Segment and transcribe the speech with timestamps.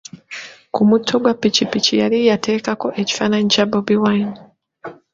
[0.73, 4.35] Ku mutto gwa ppiki yali yateekako ekifaanayi kya Bobi Wine.